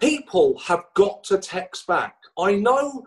People 0.00 0.58
have 0.58 0.84
got 0.94 1.24
to 1.24 1.38
text 1.38 1.86
back. 1.86 2.16
I 2.38 2.54
know, 2.54 3.04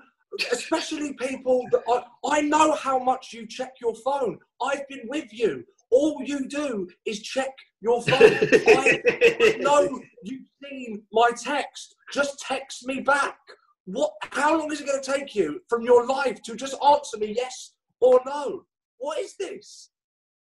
especially 0.52 1.14
people 1.14 1.66
that 1.72 1.83
I, 1.88 2.38
I 2.38 2.42
know 2.42 2.73
how 2.73 3.00
much 3.00 3.33
you 3.33 3.48
check 3.48 3.73
your 3.81 3.95
phone. 3.95 4.39
I've 4.61 4.88
been 4.88 5.08
with 5.08 5.31
you. 5.31 5.64
All 5.92 6.22
you 6.23 6.48
do 6.48 6.88
is 7.06 7.22
check 7.22 7.52
your 7.81 8.02
phone. 8.02 8.22
I, 8.22 9.02
I 9.42 9.58
know 9.59 10.02
you've 10.23 10.48
seen 10.64 11.03
my 11.11 11.31
text. 11.31 11.95
Just 12.14 12.39
text 12.39 12.86
me 12.86 13.02
back. 13.02 13.38
What? 13.86 14.11
How 14.31 14.58
long 14.58 14.72
is 14.72 14.80
it 14.80 14.88
going 14.88 15.02
to 15.02 15.11
take 15.11 15.36
you 15.36 15.61
from 15.67 15.81
your 15.81 16.05
life 16.05 16.42
to 16.44 16.55
just 16.55 16.76
answer 16.86 17.17
me 17.17 17.33
yes 17.36 17.73
or 18.00 18.22
no? 18.26 18.64
What 19.00 19.20
is 19.20 19.36
this? 19.38 19.89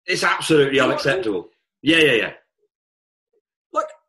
It's 0.05 0.23
absolutely 0.23 0.79
unacceptable. 0.79 1.49
Yeah, 1.81 1.97
yeah, 1.97 2.13
yeah. 2.13 2.33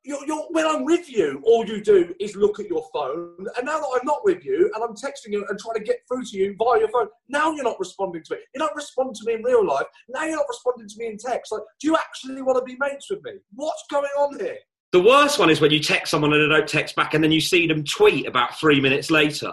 You're, 0.05 0.27
you're, 0.27 0.47
when 0.51 0.67
I'm 0.67 0.85
with 0.85 1.11
you, 1.11 1.43
all 1.45 1.67
you 1.67 1.83
do 1.83 2.15
is 2.19 2.35
look 2.35 2.59
at 2.59 2.67
your 2.67 2.87
phone. 2.93 3.37
And 3.57 3.67
now 3.67 3.79
that 3.81 3.99
I'm 4.01 4.07
not 4.07 4.25
with 4.25 4.45
you 4.45 4.71
and 4.75 4.83
I'm 4.83 4.95
texting 4.95 5.33
you 5.33 5.45
and 5.49 5.59
trying 5.59 5.77
to 5.77 5.85
get 5.85 5.99
through 6.09 6.25
to 6.25 6.37
you 6.37 6.55
via 6.59 6.81
your 6.81 6.89
phone, 6.89 7.09
now 7.29 7.53
you're 7.53 7.65
not 7.65 7.79
responding 7.79 8.23
to 8.25 8.35
me. 8.35 8.41
You 8.55 8.61
don't 8.61 8.75
respond 8.75 9.15
to 9.17 9.25
me 9.27 9.35
in 9.35 9.43
real 9.43 9.67
life. 9.67 9.87
Now 10.09 10.25
you're 10.25 10.37
not 10.37 10.47
responding 10.49 10.89
to 10.89 10.95
me 10.99 11.07
in 11.07 11.19
text. 11.19 11.53
Like, 11.53 11.63
do 11.81 11.89
you 11.89 11.97
actually 11.97 12.41
want 12.43 12.59
to 12.59 12.65
be 12.65 12.77
mates 12.81 13.11
with 13.11 13.23
me? 13.23 13.33
What's 13.55 13.85
going 13.91 14.11
on 14.19 14.39
here? 14.41 14.57
The 14.93 15.01
worst 15.03 15.39
one 15.39 15.51
is 15.51 15.61
when 15.61 15.71
you 15.71 15.81
text 15.81 16.11
someone 16.11 16.33
and 16.33 16.51
they 16.51 16.57
don't 16.57 16.69
text 16.69 16.97
back, 16.97 17.15
and 17.15 17.23
then 17.23 17.31
you 17.31 17.41
see 17.41 17.67
them 17.69 17.85
tweet 17.85 18.27
about 18.27 18.59
three 18.59 18.81
minutes 18.81 19.11
later. 19.11 19.53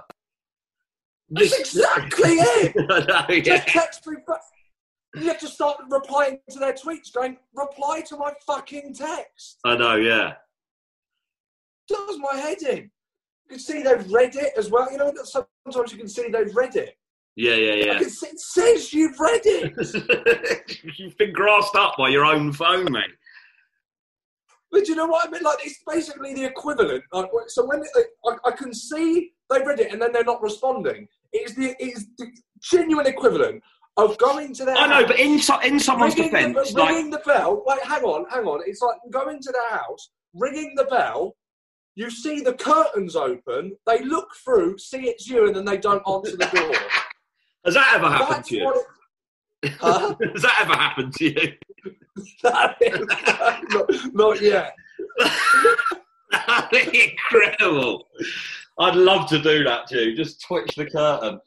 That's 1.30 1.52
This- 1.52 1.60
exactly 1.76 2.36
it. 2.36 2.74
I 2.90 3.00
know, 3.06 3.36
yeah. 3.36 3.42
Just 3.42 3.68
text 3.68 4.08
me 4.08 4.16
back. 4.26 4.40
You 5.22 5.28
have 5.28 5.40
to 5.40 5.48
start 5.48 5.78
replying 5.90 6.40
to 6.50 6.60
their 6.60 6.74
tweets, 6.74 7.14
going, 7.14 7.38
reply 7.54 8.02
to 8.08 8.18
my 8.18 8.34
fucking 8.46 8.94
text. 8.94 9.60
I 9.66 9.76
know, 9.76 9.96
yeah. 9.96 10.34
Does 11.88 12.18
my 12.20 12.36
head 12.40 12.62
in. 12.62 12.78
You 12.78 13.52
can 13.52 13.60
see 13.60 13.82
they've 13.82 14.12
read 14.12 14.36
it 14.36 14.54
as 14.58 14.70
well. 14.70 14.92
You 14.92 14.98
know, 14.98 15.14
sometimes 15.24 15.92
you 15.92 15.98
can 15.98 16.08
see 16.08 16.30
they've 16.30 16.54
read 16.56 16.76
it. 16.76 16.96
Yeah, 17.38 17.54
yeah, 17.54 17.74
yeah. 17.74 18.00
it 18.02 18.40
says 18.40 18.92
you've 18.94 19.20
read 19.20 19.42
it. 19.46 20.80
You've 20.98 21.18
been 21.20 21.34
grassed 21.34 21.76
up 21.76 21.94
by 21.96 22.10
your 22.10 22.26
own 22.26 22.52
phone, 22.52 22.92
mate. 22.92 23.04
But 24.72 24.86
do 24.86 24.92
you 24.92 24.96
know 24.96 25.06
what 25.06 25.28
I 25.28 25.32
mean? 25.32 25.44
Like 25.44 25.60
it's 25.64 25.80
basically 25.88 26.34
the 26.34 26.46
equivalent. 26.46 27.04
Like, 27.14 27.30
so 27.48 27.68
when 27.68 27.84
I, 28.26 28.36
I 28.44 28.52
can 28.52 28.74
see 28.74 29.34
they've 29.52 29.66
read 29.66 29.80
it 29.80 29.94
and 29.94 30.02
then 30.02 30.12
they're 30.12 30.24
not 30.24 30.42
responding, 30.42 31.08
it's 31.32 31.54
the 31.54 31.76
it's 31.80 32.06
the 32.18 32.28
genuine 32.60 33.06
equivalent 33.06 33.62
of 33.98 34.18
going 34.18 34.54
to 34.54 34.66
their. 34.66 34.76
I 34.76 34.88
know, 34.88 35.08
but 35.08 35.20
in, 35.20 35.40
so, 35.40 35.60
in 35.60 35.80
someone's 35.80 36.16
ringing 36.16 36.32
defence, 36.32 36.74
the, 36.74 36.80
like, 36.80 36.90
ringing 36.90 37.12
the 37.12 37.22
bell. 37.26 37.64
Wait, 37.66 37.84
hang 37.84 38.04
on, 38.04 38.26
hang 38.30 38.46
on. 38.46 38.62
It's 38.66 38.82
like 38.82 38.98
going 39.12 39.42
to 39.42 39.52
their 39.52 39.78
house, 39.78 40.10
ringing 40.34 40.74
the 40.76 40.86
bell. 40.86 41.36
You 41.96 42.12
see 42.12 42.42
the 42.42 42.54
curtains 42.54 43.16
open. 43.16 43.76
They 43.88 44.04
look 44.04 44.30
through, 44.44 44.78
see 44.78 45.10
it's 45.10 45.28
you, 45.28 45.48
and 45.48 45.56
then 45.56 45.66
they 45.66 45.78
don't 45.78 46.04
answer 46.08 46.38
the 46.38 46.46
door. 46.46 46.76
has 47.66 47.74
that 47.74 47.94
ever 47.96 48.08
happened 48.08 48.36
That's 48.38 48.50
to 48.50 48.56
you? 48.56 48.70
it, 48.70 48.86
Huh? 49.80 50.16
Has 50.34 50.42
that 50.44 50.58
ever 50.62 50.74
happened 50.74 51.14
to 51.14 51.26
you? 51.26 51.54
Not, 52.44 52.80
not 54.14 54.42
yet. 54.42 54.76
Incredible. 56.72 58.08
I'd 58.80 58.96
love 58.96 59.30
to 59.30 59.40
do 59.40 59.64
that 59.64 59.88
to 59.88 60.04
you. 60.04 60.16
Just 60.16 60.44
twitch 60.44 60.76
the 60.76 60.86
curtain. 60.86 61.40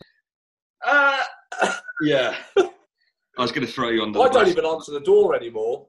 Uh, 0.86 1.22
yeah. 2.02 2.36
I 2.56 3.42
was 3.42 3.52
going 3.52 3.66
to 3.66 3.72
throw 3.72 3.88
you 3.90 4.02
on 4.02 4.12
the 4.12 4.20
I 4.20 4.28
don't 4.28 4.48
even 4.48 4.66
answer 4.66 4.92
the 4.92 5.00
door 5.00 5.34
anymore. 5.34 5.86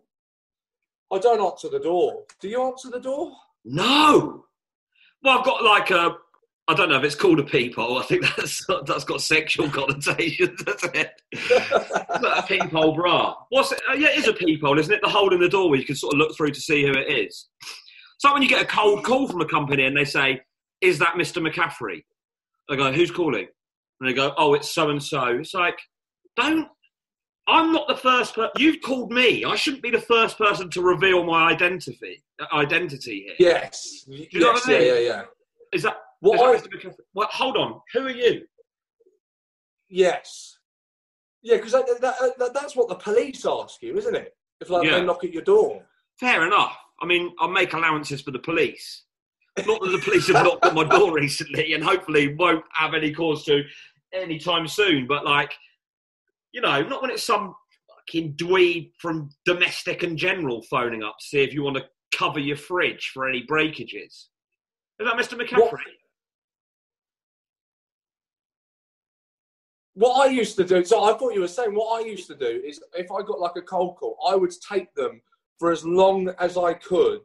I 1.12 1.20
don't 1.20 1.42
answer 1.42 1.70
the 1.70 1.80
door. 1.80 2.24
Do 2.40 2.48
you 2.48 2.64
answer 2.64 2.90
the 2.90 3.00
door? 3.00 3.34
No. 3.66 4.46
Well, 5.24 5.40
I've 5.40 5.46
got 5.46 5.64
like 5.64 5.92
a. 5.92 6.16
I 6.68 6.74
don't 6.74 6.90
know 6.90 6.98
if 6.98 7.04
it's 7.04 7.16
called 7.16 7.40
a 7.40 7.44
peephole. 7.44 7.98
I 7.98 8.04
think 8.04 8.24
that's 8.38 8.66
that's 8.86 9.04
got 9.04 9.22
sexual 9.22 9.70
connotations, 9.72 10.64
doesn't 10.64 10.96
it? 10.96 11.22
A 12.24 12.44
peephole 12.48 12.96
bra. 12.96 13.36
What's 13.50 13.74
it? 13.74 13.82
Oh, 13.90 13.94
yeah, 13.96 14.10
it 14.10 14.20
is 14.20 14.28
a 14.28 14.34
peephole, 14.34 14.80
isn't 14.80 14.94
it? 14.94 15.02
The 15.04 15.10
hole 15.10 15.34
in 15.34 15.42
the 15.42 15.50
door 15.50 15.70
where 15.70 15.80
you 15.80 15.86
can 15.86 15.96
sort 15.96 16.14
of 16.14 16.20
look 16.20 16.36
through 16.38 16.52
to 16.52 16.62
see 16.62 16.84
who 16.84 16.92
it 16.92 17.12
is. 17.12 17.50
So 18.20 18.32
when 18.32 18.42
you 18.42 18.48
get 18.48 18.62
a 18.62 18.68
cold 18.68 19.04
call 19.04 19.28
from 19.28 19.42
a 19.42 19.48
company 19.48 19.86
and 19.86 19.98
they 19.98 20.06
say, 20.06 20.42
"Is 20.80 21.00
that 21.00 21.16
Mr. 21.16 21.46
McCaffrey?" 21.46 22.04
I 22.70 22.78
go, 22.78 22.94
"Who's 22.94 23.12
calling?" 23.12 23.48
And 24.02 24.10
they 24.10 24.14
go, 24.14 24.34
"Oh, 24.38 24.56
it's 24.56 24.72
so 24.74 24.90
and 24.90 25.02
so." 25.02 25.26
It's 25.28 25.54
like, 25.54 25.78
don't. 26.36 26.68
I'm 27.48 27.72
not 27.72 27.88
the 27.88 27.96
first 27.96 28.34
person. 28.36 28.52
You've 28.58 28.82
called 28.82 29.12
me. 29.12 29.46
I 29.46 29.56
shouldn't 29.56 29.84
be 29.84 29.92
the 29.92 30.02
first 30.02 30.38
person 30.38 30.70
to 30.72 30.82
reveal 30.82 31.24
my 31.24 31.50
identity. 31.52 32.24
Uh, 32.40 32.46
identity 32.56 33.26
here. 33.38 33.52
Yes. 33.52 34.04
you 34.08 34.40
know 34.40 34.52
yes, 34.54 34.66
what 34.66 34.76
I 34.76 34.80
mean? 34.80 34.88
yeah, 34.88 34.94
yeah, 34.94 35.00
yeah. 35.00 35.22
Is 35.72 35.84
that 35.84 35.98
What 36.20 36.56
is 36.56 36.64
I- 36.64 36.68
that. 36.68 36.96
Well, 37.14 37.28
hold 37.32 37.58
on. 37.58 37.80
Who 37.94 38.02
are 38.08 38.10
you? 38.10 38.42
Yes. 39.90 40.58
Yeah, 41.44 41.58
because 41.58 41.72
that, 41.74 41.86
that, 42.02 42.34
that, 42.38 42.54
that's 42.54 42.76
what 42.76 42.88
the 42.88 42.96
police 42.96 43.46
ask 43.46 43.82
you, 43.82 43.98
isn't 43.98 44.16
it? 44.16 44.36
If 44.60 44.70
like 44.70 44.88
Yeah. 44.88 45.00
they 45.00 45.06
knock 45.06 45.24
at 45.24 45.34
your 45.34 45.42
door. 45.44 45.84
Fair 46.20 46.46
enough. 46.46 46.78
I 47.02 47.06
mean, 47.06 47.34
I'll 47.40 47.50
make 47.50 47.74
allowances 47.74 48.22
for 48.22 48.32
the 48.32 48.40
police. 48.40 49.04
Not 49.66 49.82
that 49.82 49.90
the 49.90 49.98
police 50.00 50.28
have 50.28 50.46
knocked 50.46 50.66
at 50.66 50.74
my 50.76 50.84
door 50.84 51.14
recently, 51.16 51.74
and 51.74 51.84
hopefully 51.84 52.36
won't 52.36 52.64
have 52.74 52.94
any 52.94 53.12
cause 53.12 53.44
to 53.46 53.64
anytime 54.14 54.68
soon. 54.68 55.08
But 55.08 55.26
like, 55.26 55.54
you 56.52 56.62
know, 56.62 56.82
not 56.82 57.02
when 57.02 57.12
it's 57.12 57.24
some 57.24 57.56
fucking 57.90 58.34
dweeb 58.34 58.92
from 59.00 59.30
domestic 59.46 60.04
and 60.04 60.18
general 60.18 60.62
phoning 60.64 61.04
up 61.04 61.18
to 61.20 61.26
see 61.26 61.42
if 61.42 61.54
you 61.54 61.64
want 61.64 61.78
to 61.78 61.86
cover 62.16 62.40
your 62.40 62.58
fridge 62.58 63.12
for 63.14 63.28
any 63.28 63.44
breakages. 63.44 64.30
Is 65.00 65.08
that 65.08 65.16
Mr. 65.16 65.40
McCaffrey? 65.40 65.78
What 69.94 70.26
I 70.26 70.32
used 70.32 70.56
to 70.58 70.64
do, 70.64 70.86
so 70.86 71.04
I 71.04 71.18
thought 71.18 71.34
you 71.34 71.42
were 71.42 71.48
saying, 71.48 71.76
what 71.76 72.02
I 72.02 72.06
used 72.06 72.28
to 72.28 72.36
do 72.36 72.62
is 72.66 72.82
if 72.96 73.12
I 73.12 73.22
got 73.24 73.40
like 73.40 73.58
a 73.58 73.62
cold 73.62 73.98
call, 73.98 74.18
I 74.28 74.36
would 74.36 74.54
take 74.70 74.94
them 74.94 75.22
for 75.60 75.72
as 75.72 75.86
long 75.86 76.30
as 76.40 76.58
I 76.58 76.74
could 76.74 77.22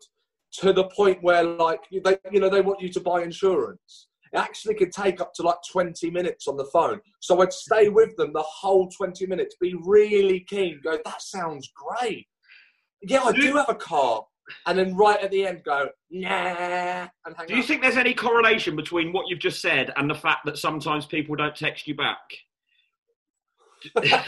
to 0.59 0.73
the 0.73 0.85
point 0.85 1.23
where 1.23 1.45
like 1.45 1.81
they, 1.91 2.19
you 2.33 2.41
know, 2.41 2.49
they 2.49 2.61
want 2.61 2.81
you 2.81 2.89
to 2.89 3.01
buy 3.01 3.23
insurance. 3.23 4.06
It 4.33 4.39
actually 4.39 4.75
could 4.75 4.93
take 4.93 5.21
up 5.21 5.33
to 5.35 5.43
like 5.43 5.59
20 5.71 6.11
minutes 6.11 6.49
on 6.49 6.57
the 6.57 6.65
phone. 6.73 7.01
So 7.21 7.41
I'd 7.43 7.53
stay 7.53 7.89
with 7.89 8.17
them 8.17 8.33
the 8.33 8.43
whole 8.43 8.89
20 8.89 9.27
minutes, 9.27 9.57
be 9.61 9.75
really 9.85 10.41
keen, 10.49 10.81
go, 10.83 10.99
that 11.05 11.23
sounds 11.23 11.71
great. 11.75 12.27
Yeah, 13.03 13.23
I 13.23 13.33
do 13.33 13.55
have 13.57 13.69
a 13.69 13.75
car. 13.75 14.25
and 14.67 14.79
then 14.79 14.97
right 14.97 15.21
at 15.23 15.31
the 15.33 15.45
end 15.45 15.61
go 15.65 15.89
nah 16.09 16.29
and 16.29 17.11
hang 17.37 17.47
Do 17.49 17.55
you 17.55 17.61
up. 17.63 17.67
think 17.67 17.83
there's 17.83 17.97
any 17.97 18.15
correlation 18.15 18.77
between 18.77 19.13
what 19.13 19.27
you've 19.29 19.41
just 19.41 19.61
said 19.61 19.93
and 19.97 20.09
the 20.09 20.15
fact 20.15 20.47
that 20.47 20.57
sometimes 20.57 21.05
people 21.07 21.35
don't 21.37 21.55
text 21.57 21.87
you 21.89 21.97
back? 21.97 22.21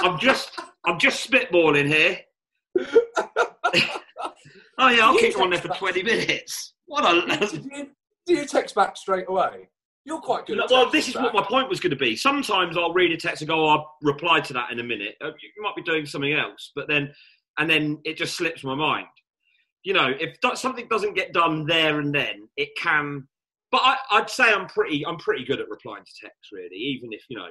I'm 0.00 0.18
just, 0.18 0.58
I'm 0.84 0.98
just 0.98 1.28
spitballing 1.30 1.86
here. 1.86 2.18
oh 2.78 2.88
yeah, 4.88 5.06
I'll 5.06 5.14
You 5.14 5.20
keep 5.20 5.34
you 5.36 5.42
on 5.42 5.50
there 5.50 5.60
for 5.60 5.68
back. 5.68 5.78
20 5.78 6.02
minutes. 6.02 6.74
What 6.86 7.04
a. 7.04 7.86
you, 8.30 8.36
do 8.36 8.42
you 8.42 8.48
text 8.48 8.74
back 8.74 8.96
straight 8.96 9.28
away? 9.28 9.68
You're 10.04 10.20
quite 10.20 10.46
good. 10.46 10.58
At 10.58 10.70
Well, 10.70 10.90
this 10.90 11.08
is 11.08 11.14
what 11.14 11.34
my 11.34 11.42
point 11.42 11.68
was 11.68 11.78
going 11.78 11.90
to 11.90 11.96
be. 11.96 12.16
Sometimes 12.16 12.76
I'll 12.76 12.92
read 12.92 13.12
a 13.12 13.16
text 13.16 13.42
and 13.42 13.48
go, 13.48 13.66
oh, 13.66 13.68
"I'll 13.68 13.96
reply 14.02 14.40
to 14.40 14.52
that 14.54 14.72
in 14.72 14.80
a 14.80 14.82
minute." 14.82 15.16
Uh, 15.20 15.28
You 15.28 15.62
might 15.62 15.76
be 15.76 15.82
doing 15.82 16.06
something 16.06 16.32
else, 16.32 16.72
but 16.74 16.88
then, 16.88 17.12
and 17.58 17.68
then 17.68 18.00
it 18.04 18.16
just 18.16 18.36
slips 18.36 18.64
my 18.64 18.74
mind. 18.74 19.06
You 19.82 19.94
know, 19.94 20.12
if 20.18 20.36
something 20.58 20.88
doesn't 20.88 21.14
get 21.14 21.32
done 21.32 21.66
there 21.66 22.00
and 22.00 22.14
then, 22.14 22.48
it 22.56 22.70
can. 22.80 23.28
But 23.70 23.82
I, 23.84 23.96
I'd 24.12 24.30
say 24.30 24.52
I'm 24.52 24.66
pretty, 24.66 25.06
I'm 25.06 25.16
pretty 25.18 25.44
good 25.44 25.60
at 25.60 25.68
replying 25.68 26.04
to 26.04 26.12
texts, 26.20 26.48
really. 26.52 26.76
Even 26.76 27.12
if 27.12 27.22
you 27.28 27.36
know, 27.38 27.48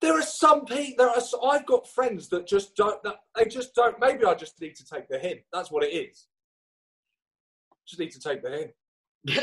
There 0.00 0.18
are 0.18 0.22
some 0.22 0.64
people. 0.64 1.04
There 1.04 1.08
are. 1.08 1.52
I've 1.54 1.66
got 1.66 1.86
friends 1.88 2.28
that 2.30 2.46
just 2.46 2.74
don't. 2.76 3.00
That 3.02 3.16
they 3.36 3.44
just 3.44 3.74
don't. 3.74 4.00
Maybe 4.00 4.24
I 4.24 4.34
just 4.34 4.60
need 4.60 4.74
to 4.76 4.84
take 4.84 5.08
the 5.08 5.18
hint. 5.18 5.40
That's 5.52 5.70
what 5.70 5.84
it 5.84 5.92
is. 5.94 6.26
Just 7.86 8.00
need 8.00 8.10
to 8.12 8.20
take 8.20 8.42
the 8.42 8.50
hint. 8.50 8.70
No, 9.24 9.36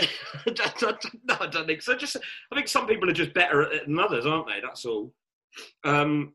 I 1.40 1.48
don't 1.48 1.68
think 1.68 1.82
so. 1.82 1.96
Just, 1.96 2.18
I 2.52 2.56
think 2.56 2.68
some 2.68 2.88
people 2.88 3.10
are 3.10 3.14
just 3.14 3.34
better 3.34 3.64
at 3.64 3.74
it 3.74 3.86
than 3.88 4.00
others, 4.00 4.26
aren't 4.26 4.48
they? 4.48 4.60
That's 4.62 4.86
all. 4.86 5.14
Um, 5.84 6.34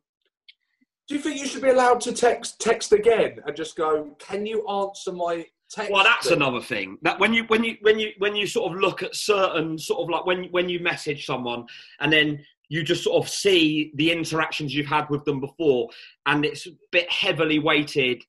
Do 1.09 1.15
you 1.15 1.21
think 1.21 1.39
you 1.39 1.47
should 1.47 1.63
be 1.63 1.69
allowed 1.69 2.01
to 2.03 2.13
text 2.13 2.61
text 2.61 2.93
again 2.93 3.39
and 3.47 3.57
just 3.57 3.77
go? 3.77 4.17
Can 4.19 4.47
you 4.47 4.67
answer 4.69 5.13
my 5.13 5.47
text? 5.71 5.93
Well, 5.93 6.05
that's 6.05 6.29
thing?" 6.29 6.37
another 6.37 6.63
thing. 6.63 6.99
That 7.03 7.21
when 7.21 7.35
you 7.35 7.45
when 7.45 7.63
you 7.65 7.77
when 7.83 7.99
you 7.99 8.13
when 8.19 8.35
you 8.35 8.47
sort 8.47 8.73
of 8.73 8.79
look 8.81 9.03
at 9.03 9.15
certain 9.15 9.79
sort 9.79 10.01
of 10.01 10.09
like 10.09 10.25
when 10.25 10.45
when 10.45 10.69
you 10.69 10.81
message 10.81 11.27
someone 11.27 11.67
and 12.01 12.13
then 12.13 12.45
you 12.71 12.83
just 12.83 13.05
sort 13.05 13.23
of 13.23 13.31
see 13.31 13.93
the 13.97 14.11
interactions 14.11 14.75
you've 14.75 14.87
had 14.87 15.09
with 15.11 15.25
them 15.25 15.39
before, 15.39 15.91
and 16.25 16.45
it's 16.47 16.67
a 16.67 16.71
bit 16.91 17.11
heavily 17.11 17.59
weighted. 17.59 18.23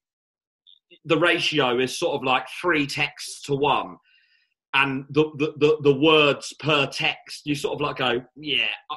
The 1.05 1.17
ratio 1.17 1.79
is 1.79 1.97
sort 1.97 2.15
of 2.15 2.23
like 2.23 2.45
three 2.61 2.85
texts 2.85 3.41
to 3.43 3.55
one, 3.55 3.97
and 4.75 5.05
the 5.09 5.23
the 5.37 5.53
the, 5.57 5.77
the 5.81 5.95
words 5.99 6.53
per 6.59 6.85
text. 6.85 7.45
You 7.47 7.55
sort 7.55 7.73
of 7.75 7.81
like 7.81 7.97
go, 7.97 8.21
yeah, 8.35 8.67
I, 8.91 8.95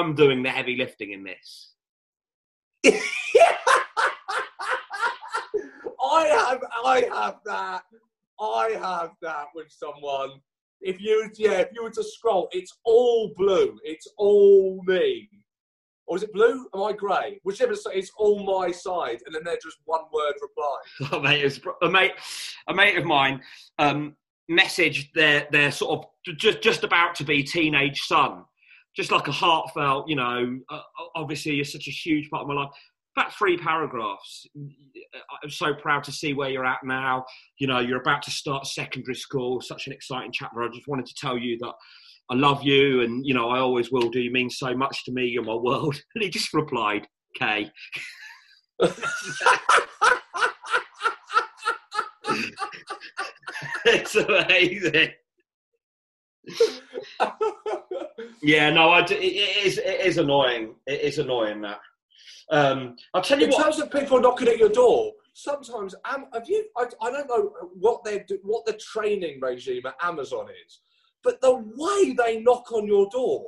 I'm 0.00 0.14
doing 0.14 0.42
the 0.42 0.50
heavy 0.50 0.76
lifting 0.76 1.12
in 1.12 1.22
this. 1.24 1.70
I 6.02 6.26
have, 6.26 6.60
I 6.84 7.08
have 7.12 7.36
that. 7.46 7.82
I 8.40 8.70
have 8.80 9.10
that 9.22 9.46
with 9.54 9.68
someone. 9.70 10.30
If 10.80 11.00
you, 11.00 11.30
yeah, 11.36 11.60
if 11.60 11.68
you 11.72 11.82
were 11.82 11.90
to 11.90 12.04
scroll, 12.04 12.48
it's 12.52 12.76
all 12.84 13.32
blue. 13.36 13.78
It's 13.84 14.06
all 14.18 14.82
me. 14.86 15.28
Or 16.06 16.16
is 16.18 16.22
it 16.22 16.32
blue? 16.34 16.66
Am 16.74 16.82
I 16.82 16.92
grey? 16.92 17.40
Whichever. 17.44 17.74
side, 17.74 17.96
It's 17.96 18.10
all 18.18 18.44
my 18.44 18.70
side, 18.70 19.20
and 19.24 19.34
then 19.34 19.42
they're 19.44 19.56
just 19.62 19.78
one 19.86 20.02
word 20.12 20.34
reply. 20.42 21.16
a 21.18 21.20
mate, 21.28 21.42
is- 21.44 21.60
a 21.82 21.88
mate, 21.88 22.12
a 22.68 22.74
mate 22.74 22.98
of 22.98 23.04
mine 23.04 23.40
um, 23.78 24.14
messaged 24.50 25.12
their 25.14 25.46
their 25.50 25.70
sort 25.70 25.98
of 25.98 26.36
just 26.36 26.62
just 26.62 26.84
about 26.84 27.14
to 27.16 27.24
be 27.24 27.42
teenage 27.42 28.02
son, 28.02 28.44
just 28.96 29.10
like 29.10 29.28
a 29.28 29.32
heartfelt, 29.32 30.08
you 30.08 30.16
know. 30.16 30.58
Uh, 30.68 30.80
obviously, 31.14 31.54
you're 31.54 31.64
such 31.64 31.88
a 31.88 31.92
huge 31.92 32.30
part 32.30 32.42
of 32.42 32.48
my 32.48 32.54
life. 32.54 32.70
About 33.16 33.32
three 33.34 33.56
paragraphs. 33.56 34.44
I'm 35.42 35.50
so 35.50 35.72
proud 35.72 36.02
to 36.04 36.12
see 36.12 36.34
where 36.34 36.50
you're 36.50 36.66
at 36.66 36.80
now. 36.82 37.24
You 37.58 37.68
know, 37.68 37.78
you're 37.78 38.00
about 38.00 38.22
to 38.22 38.32
start 38.32 38.66
secondary 38.66 39.14
school. 39.14 39.60
Such 39.60 39.86
an 39.86 39.92
exciting 39.92 40.32
chapter. 40.32 40.62
I 40.62 40.68
just 40.68 40.88
wanted 40.88 41.06
to 41.06 41.14
tell 41.14 41.38
you 41.38 41.56
that 41.60 41.74
I 42.30 42.34
love 42.34 42.64
you, 42.64 43.02
and 43.02 43.24
you 43.24 43.34
know, 43.34 43.50
I 43.50 43.60
always 43.60 43.92
will 43.92 44.10
do. 44.10 44.20
You 44.20 44.32
mean 44.32 44.50
so 44.50 44.74
much 44.74 45.04
to 45.04 45.12
me. 45.12 45.26
You're 45.26 45.44
my 45.44 45.54
world. 45.54 46.00
And 46.14 46.24
he 46.24 46.30
just 46.30 46.52
replied, 46.52 47.06
"K." 47.38 47.70
it's 53.84 54.14
amazing. 54.14 55.10
Yeah, 58.42 58.70
no, 58.70 58.90
I 58.90 59.02
do, 59.02 59.14
it, 59.14 59.20
it 59.22 59.66
is 59.66 59.78
it 59.78 60.00
is 60.06 60.18
annoying. 60.18 60.74
It 60.86 61.00
is 61.00 61.18
annoying 61.18 61.62
that. 61.62 61.80
Um, 62.50 62.96
I'll 63.14 63.22
tell 63.22 63.38
you 63.38 63.46
In 63.46 63.50
what. 63.52 63.62
terms 63.62 63.80
of 63.80 63.90
people 63.90 64.20
knocking 64.20 64.48
at 64.48 64.58
your 64.58 64.68
door, 64.68 65.12
sometimes 65.32 65.94
um, 66.04 66.26
have 66.34 66.48
you? 66.48 66.66
I, 66.76 66.84
I 67.00 67.10
don't 67.10 67.28
know 67.28 67.52
what 67.74 68.04
they 68.04 68.24
do, 68.28 68.38
what 68.42 68.66
the 68.66 68.74
training 68.74 69.40
regime 69.40 69.86
at 69.86 69.94
Amazon 70.02 70.48
is, 70.66 70.80
but 71.22 71.40
the 71.40 71.54
way 71.54 72.12
they 72.12 72.40
knock 72.40 72.70
on 72.72 72.86
your 72.86 73.08
door 73.10 73.46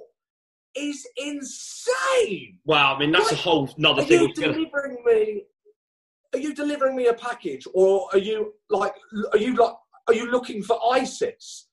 is 0.75 1.06
insane. 1.17 2.59
Well, 2.65 2.94
I 2.94 2.99
mean 2.99 3.12
that's 3.12 3.33
a 3.33 3.37
whole 3.37 3.69
another 3.77 4.03
thing. 4.03 4.21
Are 4.21 4.23
you 4.23 4.35
delivering 4.35 4.99
me? 5.05 5.43
Are 6.33 6.38
you 6.38 6.55
delivering 6.55 6.97
me 6.97 7.06
a 7.06 7.15
package, 7.15 7.67
or 7.75 8.09
are 8.12 8.19
you 8.19 8.55
like? 8.71 8.94
Are 9.33 9.38
you 9.38 9.55
like? 9.55 9.75
Are 10.08 10.14
you 10.14 10.31
looking 10.31 10.62
for 10.62 10.79
ISIS? 10.93 11.67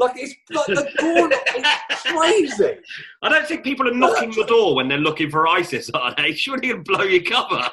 Like 0.00 0.12
it's 0.16 0.34
like 0.50 0.66
the 0.66 0.90
door 0.98 1.30
is 1.58 2.00
crazy. 2.06 2.80
I 3.22 3.28
don't 3.28 3.46
think 3.46 3.62
people 3.62 3.86
are 3.86 3.94
knocking 3.94 4.30
the 4.30 4.44
door 4.46 4.74
when 4.74 4.88
they're 4.88 4.98
looking 4.98 5.30
for 5.30 5.46
ISIS, 5.46 5.90
are 5.92 6.14
they? 6.16 6.32
Surely 6.34 6.68
you'll 6.68 6.82
blow 6.82 7.02
your 7.02 7.22
cover. 7.22 7.68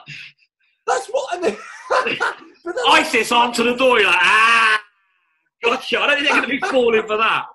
That's 0.85 1.07
what 1.07 1.27
I 1.31 1.41
mean. 1.41 2.17
ISIS 2.89 3.31
answer 3.31 3.63
the 3.63 3.75
door. 3.75 3.99
You're 3.99 4.09
like, 4.09 4.19
ah, 4.19 4.81
gotcha. 5.63 5.99
I 5.99 6.07
don't 6.07 6.15
think 6.17 6.27
they're 6.27 6.37
going 6.41 6.49
to 6.49 6.67
be 6.67 6.71
falling 6.71 7.07
for 7.07 7.17
that. 7.17 7.45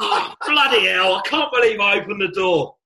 Oh, 0.00 0.34
bloody 0.46 0.86
hell! 0.86 1.16
I 1.16 1.22
can't 1.24 1.52
believe 1.52 1.80
I 1.80 2.00
opened 2.00 2.20
the 2.20 2.28
door. 2.28 2.76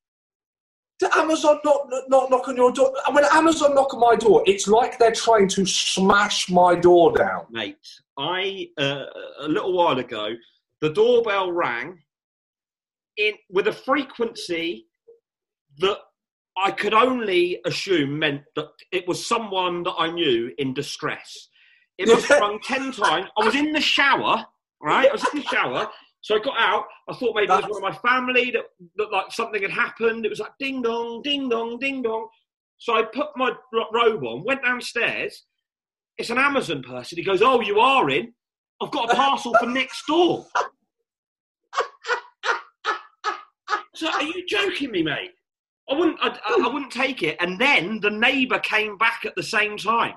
to 1.00 1.18
Amazon 1.18 1.60
not, 1.64 1.88
not 2.08 2.30
knock 2.30 2.48
on 2.48 2.56
your 2.56 2.72
door. 2.72 2.92
When 3.10 3.24
Amazon 3.32 3.74
knock 3.74 3.92
on 3.94 4.00
my 4.00 4.16
door, 4.16 4.42
it's 4.46 4.66
like 4.68 4.98
they're 4.98 5.12
trying 5.12 5.48
to 5.48 5.64
smash 5.66 6.50
my 6.50 6.74
door 6.74 7.12
down. 7.16 7.46
mate. 7.50 7.76
I 8.18 8.68
uh, 8.78 9.04
a 9.40 9.48
little 9.48 9.72
while 9.72 9.98
ago, 9.98 10.34
the 10.80 10.90
doorbell 10.90 11.52
rang 11.52 11.98
in 13.16 13.34
with 13.50 13.68
a 13.68 13.72
frequency 13.72 14.86
that 15.78 15.98
I 16.56 16.70
could 16.70 16.94
only 16.94 17.60
assume 17.64 18.18
meant 18.18 18.42
that 18.54 18.68
it 18.92 19.08
was 19.08 19.26
someone 19.26 19.82
that 19.84 19.94
I 19.98 20.10
knew 20.10 20.52
in 20.58 20.74
distress. 20.74 21.48
It 21.98 22.08
must 22.08 22.26
have 22.26 22.40
rung 22.40 22.60
ten 22.62 22.92
times. 22.92 23.28
I 23.36 23.44
was 23.44 23.54
in 23.54 23.72
the 23.72 23.80
shower, 23.80 24.44
right? 24.82 25.08
I 25.08 25.12
was 25.12 25.26
in 25.32 25.40
the 25.40 25.46
shower. 25.46 25.88
So 26.20 26.36
I 26.36 26.38
got 26.38 26.58
out. 26.58 26.84
I 27.08 27.14
thought 27.14 27.34
maybe 27.34 27.52
it 27.52 27.68
was 27.68 27.80
one 27.80 27.84
of 27.84 28.02
my 28.02 28.10
family 28.10 28.50
that, 28.52 28.64
that 28.96 29.12
like 29.12 29.30
something 29.30 29.60
had 29.60 29.70
happened. 29.70 30.24
It 30.24 30.30
was 30.30 30.40
like 30.40 30.52
ding 30.58 30.80
dong, 30.80 31.20
ding 31.22 31.50
dong, 31.50 31.78
ding 31.78 32.02
dong. 32.02 32.28
So 32.78 32.94
I 32.94 33.02
put 33.02 33.28
my 33.36 33.52
robe 33.92 34.24
on, 34.24 34.42
went 34.44 34.62
downstairs. 34.62 35.44
It's 36.18 36.30
an 36.30 36.38
Amazon 36.38 36.82
person. 36.82 37.18
He 37.18 37.24
goes, 37.24 37.42
"Oh, 37.42 37.60
you 37.60 37.80
are 37.80 38.08
in. 38.10 38.32
I've 38.80 38.90
got 38.90 39.12
a 39.12 39.14
parcel 39.14 39.54
for 39.58 39.66
next 39.66 40.06
door." 40.06 40.46
So 43.94 44.10
are 44.10 44.22
you 44.22 44.44
joking 44.46 44.90
me, 44.90 45.02
mate? 45.02 45.30
I 45.88 45.94
wouldn't. 45.94 46.18
I, 46.20 46.36
I, 46.46 46.68
wouldn't 46.68 46.90
take 46.90 47.22
it. 47.22 47.36
And 47.40 47.58
then 47.60 48.00
the 48.00 48.10
neighbour 48.10 48.58
came 48.58 48.98
back 48.98 49.22
at 49.24 49.34
the 49.36 49.42
same 49.42 49.76
time. 49.76 50.14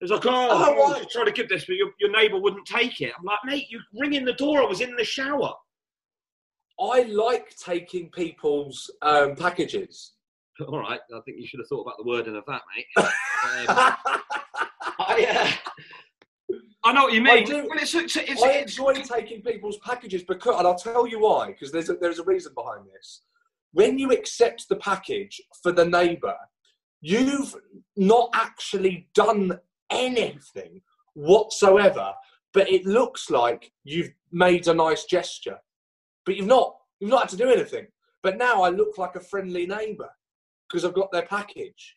It 0.00 0.04
was 0.04 0.10
like, 0.12 0.24
oh, 0.24 0.48
Oh, 0.50 0.92
right. 0.92 1.06
trying 1.10 1.26
to 1.26 1.32
give 1.32 1.50
this, 1.50 1.66
but 1.66 1.76
your, 1.76 1.90
your 2.00 2.10
neighbour 2.10 2.40
wouldn't 2.40 2.66
take 2.66 3.02
it. 3.02 3.12
I'm 3.18 3.24
like, 3.24 3.38
mate, 3.44 3.66
you 3.68 3.80
ring 3.98 4.14
in 4.14 4.24
the 4.24 4.32
door. 4.32 4.62
I 4.62 4.64
was 4.64 4.80
in 4.80 4.96
the 4.96 5.04
shower. 5.04 5.52
I 6.80 7.02
like 7.02 7.54
taking 7.56 8.10
people's 8.10 8.90
um, 9.02 9.36
packages. 9.36 10.12
All 10.68 10.78
right, 10.78 11.00
I 11.14 11.20
think 11.20 11.38
you 11.38 11.46
should 11.46 11.60
have 11.60 11.68
thought 11.68 11.82
about 11.82 11.96
the 11.98 12.04
wording 12.04 12.36
of 12.36 12.44
that, 12.46 12.62
mate. 12.76 12.86
Um, 13.42 13.64
I, 14.98 15.26
uh, 15.30 16.56
I 16.84 16.92
know 16.92 17.04
what 17.04 17.14
you 17.14 17.22
mean. 17.22 17.38
I 17.38 17.42
do. 17.42 17.66
Well, 17.68 17.78
it's, 17.80 17.94
it's, 17.94 18.16
it's, 18.16 18.42
I 18.42 18.52
enjoy 18.52 18.94
taking 18.96 19.40
people's 19.40 19.78
packages 19.78 20.22
because, 20.22 20.58
and 20.58 20.66
I'll 20.66 20.76
tell 20.76 21.06
you 21.06 21.20
why, 21.20 21.46
because 21.48 21.72
there's 21.72 21.88
a, 21.88 21.94
there's 21.94 22.18
a 22.18 22.24
reason 22.24 22.52
behind 22.54 22.84
this. 22.92 23.22
When 23.72 23.98
you 23.98 24.12
accept 24.12 24.68
the 24.68 24.76
package 24.76 25.40
for 25.62 25.72
the 25.72 25.86
neighbour, 25.86 26.36
you've 27.00 27.56
not 27.96 28.28
actually 28.34 29.08
done 29.14 29.58
anything 29.90 30.82
whatsoever, 31.14 32.12
but 32.52 32.70
it 32.70 32.84
looks 32.84 33.30
like 33.30 33.72
you've 33.84 34.12
made 34.32 34.68
a 34.68 34.74
nice 34.74 35.04
gesture. 35.04 35.58
But 36.26 36.36
you've 36.36 36.46
not. 36.46 36.76
You've 37.00 37.10
not 37.10 37.22
had 37.22 37.30
to 37.30 37.36
do 37.36 37.50
anything. 37.50 37.86
But 38.22 38.36
now 38.36 38.62
I 38.62 38.68
look 38.68 38.98
like 38.98 39.16
a 39.16 39.20
friendly 39.20 39.66
neighbour 39.66 40.10
because 40.70 40.84
I've 40.84 40.94
got 40.94 41.10
their 41.12 41.26
package. 41.26 41.96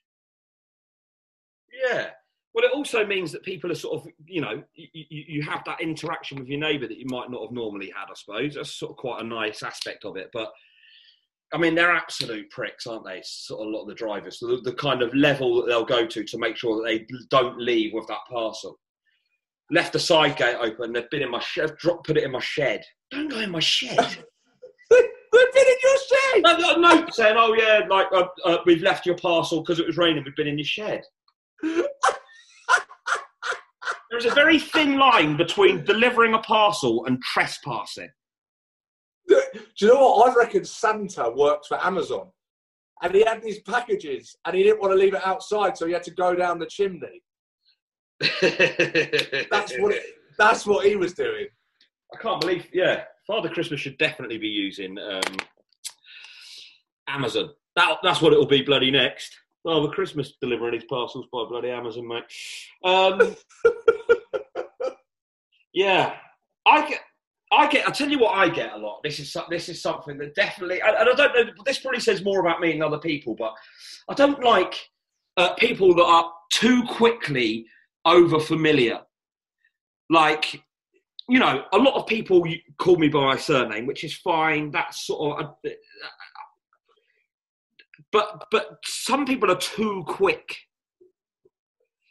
Yeah. 1.71 2.09
Well, 2.53 2.65
it 2.65 2.71
also 2.71 3.05
means 3.05 3.31
that 3.31 3.43
people 3.43 3.71
are 3.71 3.75
sort 3.75 3.99
of, 3.99 4.11
you 4.27 4.41
know, 4.41 4.63
you, 4.75 4.87
you, 5.09 5.41
have 5.41 5.63
that 5.65 5.81
interaction 5.81 6.37
with 6.37 6.47
your 6.47 6.59
neighbour 6.59 6.87
that 6.87 6.99
you 6.99 7.05
might 7.07 7.31
not 7.31 7.41
have 7.41 7.51
normally 7.51 7.91
had, 7.95 8.05
I 8.11 8.13
suppose. 8.15 8.53
That's 8.53 8.71
sort 8.71 8.91
of 8.91 8.97
quite 8.97 9.21
a 9.21 9.27
nice 9.27 9.63
aspect 9.63 10.05
of 10.05 10.17
it. 10.17 10.29
But 10.31 10.51
I 11.51 11.57
mean, 11.57 11.73
they're 11.73 11.95
absolute 11.95 12.49
pricks, 12.51 12.85
aren't 12.85 13.05
they? 13.05 13.21
Sort 13.23 13.61
of 13.61 13.67
a 13.67 13.69
lot 13.69 13.83
of 13.83 13.87
the 13.87 13.95
drivers, 13.95 14.39
the, 14.39 14.61
the 14.63 14.73
kind 14.73 15.01
of 15.01 15.13
level 15.15 15.55
that 15.55 15.67
they'll 15.67 15.85
go 15.85 16.05
to 16.05 16.23
to 16.23 16.37
make 16.37 16.55
sure 16.55 16.75
that 16.77 16.87
they 16.87 17.07
don't 17.29 17.59
leave 17.59 17.91
with 17.93 18.07
that 18.07 18.25
parcel. 18.29 18.79
Left 19.71 19.93
the 19.93 19.99
side 19.99 20.35
gate 20.35 20.57
open. 20.59 20.93
They've 20.93 21.09
been 21.09 21.23
in 21.23 21.31
my 21.31 21.39
shed. 21.39 21.75
Drop, 21.77 22.05
put 22.05 22.17
it 22.17 22.23
in 22.23 22.31
my 22.31 22.39
shed. 22.39 22.83
Don't 23.09 23.29
go 23.29 23.39
in 23.39 23.51
my 23.51 23.59
shed. 23.59 24.25
Been 25.53 25.65
in 25.65 25.75
your 25.83 25.97
shed. 25.97 26.41
no, 26.43 26.57
no, 26.57 26.75
no, 26.75 27.05
saying, 27.11 27.35
"Oh 27.37 27.53
yeah, 27.53 27.81
like 27.89 28.07
uh, 28.11 28.25
uh, 28.45 28.57
we've 28.65 28.81
left 28.81 29.05
your 29.05 29.15
parcel 29.17 29.61
because 29.61 29.79
it 29.79 29.85
was 29.85 29.97
raining. 29.97 30.23
We've 30.23 30.35
been 30.35 30.47
in 30.47 30.57
your 30.57 30.65
shed." 30.65 31.03
There's 34.11 34.25
a 34.25 34.31
very 34.31 34.59
thin 34.59 34.97
line 34.97 35.37
between 35.37 35.83
delivering 35.85 36.33
a 36.33 36.39
parcel 36.39 37.05
and 37.05 37.21
trespassing. 37.21 38.09
Do 39.27 39.37
you 39.79 39.87
know 39.87 40.01
what? 40.01 40.31
I 40.31 40.35
reckon 40.35 40.65
Santa 40.65 41.31
worked 41.31 41.67
for 41.67 41.83
Amazon, 41.83 42.29
and 43.01 43.13
he 43.15 43.23
had 43.23 43.41
these 43.41 43.61
packages, 43.61 44.35
and 44.45 44.55
he 44.55 44.63
didn't 44.63 44.81
want 44.81 44.91
to 44.91 44.97
leave 44.97 45.13
it 45.15 45.25
outside, 45.25 45.77
so 45.77 45.87
he 45.87 45.93
had 45.93 46.03
to 46.03 46.11
go 46.11 46.35
down 46.35 46.59
the 46.59 46.67
chimney. 46.67 47.23
That's 48.41 49.73
what. 49.79 49.93
It, 49.93 50.03
that's 50.37 50.65
what 50.65 50.85
he 50.85 50.95
was 50.95 51.13
doing. 51.13 51.47
I 52.13 52.17
can't 52.17 52.41
believe. 52.41 52.67
Yeah, 52.73 53.03
Father 53.27 53.49
Christmas 53.49 53.79
should 53.79 53.97
definitely 53.97 54.37
be 54.37 54.47
using 54.47 54.97
um, 54.99 55.37
Amazon. 57.07 57.49
That, 57.75 57.97
that's 58.03 58.21
what 58.21 58.33
it'll 58.33 58.45
be 58.45 58.61
bloody 58.61 58.91
next. 58.91 59.35
Father 59.63 59.87
Christmas 59.89 60.33
delivering 60.41 60.73
his 60.73 60.83
parcels 60.85 61.25
by 61.31 61.45
bloody 61.47 61.69
Amazon, 61.69 62.07
mate. 62.07 62.23
Um, 62.83 63.35
yeah, 65.73 66.15
I 66.65 66.87
get. 66.87 66.99
I 67.51 67.67
get. 67.67 67.87
I 67.87 67.91
tell 67.91 68.09
you 68.09 68.19
what, 68.19 68.35
I 68.35 68.49
get 68.49 68.73
a 68.73 68.77
lot. 68.77 69.01
This 69.03 69.19
is 69.19 69.35
this 69.49 69.69
is 69.69 69.81
something 69.81 70.17
that 70.17 70.35
definitely, 70.35 70.81
and 70.81 70.97
I 70.97 71.03
don't 71.03 71.17
know. 71.17 71.53
This 71.65 71.79
probably 71.79 72.01
says 72.01 72.23
more 72.23 72.41
about 72.41 72.59
me 72.59 72.73
than 72.73 72.81
other 72.81 72.97
people, 72.97 73.35
but 73.35 73.53
I 74.09 74.13
don't 74.15 74.43
like 74.43 74.89
uh, 75.37 75.53
people 75.53 75.93
that 75.95 76.03
are 76.03 76.31
too 76.51 76.83
quickly 76.89 77.65
over 78.05 78.39
familiar. 78.39 79.01
Like, 80.09 80.62
you 81.29 81.39
know, 81.39 81.63
a 81.71 81.77
lot 81.77 81.95
of 81.95 82.05
people 82.07 82.43
call 82.77 82.97
me 82.97 83.07
by 83.07 83.21
my 83.25 83.37
surname, 83.37 83.85
which 83.85 84.03
is 84.03 84.13
fine. 84.13 84.71
That's 84.71 85.05
sort 85.07 85.41
of, 85.41 85.49
uh, 85.65 85.69
but 88.11 88.45
but 88.51 88.77
some 88.85 89.25
people 89.25 89.49
are 89.51 89.57
too 89.57 90.03
quick 90.07 90.55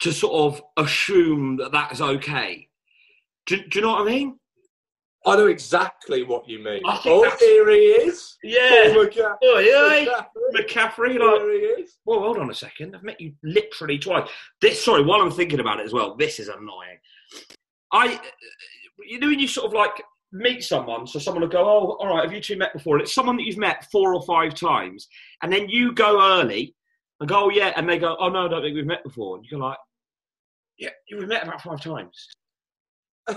to 0.01 0.13
sort 0.13 0.35
of 0.55 0.63
assume 0.77 1.57
that 1.59 1.73
that 1.73 1.93
is 1.93 2.01
okay. 2.01 2.69
Do, 3.47 3.57
do 3.69 3.79
you 3.79 3.83
know 3.83 3.93
what 3.93 4.03
I 4.03 4.11
mean? 4.11 4.39
I 5.25 5.37
know 5.37 5.47
exactly 5.47 6.25
what 6.25 6.49
you 6.49 6.59
mean. 6.59 6.83
Oh, 6.85 7.23
that's- 7.23 7.39
here 7.41 7.71
he 7.71 7.77
is. 7.77 8.37
Yeah. 8.43 8.93
Paul 8.93 9.05
McCa- 9.07 9.37
Oi, 9.45 9.65
oi. 9.65 10.07
McCaffrey. 10.07 10.27
McCaffrey, 10.57 11.19
like, 11.21 11.41
Here 11.43 11.53
he 11.53 11.83
is. 11.83 11.99
well, 12.05 12.19
hold 12.21 12.39
on 12.39 12.51
a 12.51 12.55
second. 12.55 12.97
I've 12.97 13.05
met 13.05 13.21
you 13.21 13.33
literally 13.45 13.99
twice. 14.01 14.29
This, 14.61 14.85
sorry, 14.85 15.05
while 15.05 15.21
I'm 15.21 15.31
thinking 15.31 15.61
about 15.61 15.79
it 15.79 15.87
as 15.87 15.93
well, 15.93 16.17
this 16.17 16.41
is 16.41 16.49
annoying. 16.49 16.99
I, 17.93 18.19
you 19.07 19.19
know, 19.19 19.29
when 19.29 19.39
you 19.39 19.49
sort 19.49 19.67
of 19.67 19.73
like 19.73 20.03
meet 20.33 20.65
someone, 20.65 21.07
so 21.07 21.19
someone 21.19 21.43
will 21.43 21.49
go, 21.49 21.65
"Oh, 21.65 21.97
all 22.01 22.09
right, 22.09 22.25
have 22.25 22.33
you 22.33 22.41
two 22.41 22.57
met 22.57 22.73
before?" 22.73 22.97
And 22.97 23.03
it's 23.03 23.15
someone 23.15 23.37
that 23.37 23.45
you've 23.45 23.59
met 23.59 23.91
four 23.91 24.15
or 24.15 24.23
five 24.23 24.55
times, 24.55 25.09
and 25.43 25.53
then 25.53 25.69
you 25.69 25.93
go 25.93 26.41
early 26.41 26.75
and 27.21 27.29
go, 27.29 27.45
"Oh 27.45 27.51
yeah," 27.51 27.73
and 27.77 27.89
they 27.89 27.99
go, 27.99 28.17
"Oh 28.19 28.29
no, 28.29 28.47
I 28.47 28.49
don't 28.49 28.63
think 28.63 28.75
we've 28.75 28.87
met 28.87 29.05
before," 29.05 29.37
and 29.37 29.45
you 29.45 29.51
go 29.53 29.65
like, 29.65 29.79
"Yeah, 30.79 30.91
we've 31.13 31.29
met 31.29 31.45
about 31.45 31.63
five 31.63 31.81
times." 31.81 32.29